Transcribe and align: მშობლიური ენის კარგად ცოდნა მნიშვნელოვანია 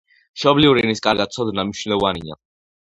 მშობლიური 0.37 0.85
ენის 0.87 1.03
კარგად 1.09 1.37
ცოდნა 1.37 1.69
მნიშვნელოვანია 1.71 2.45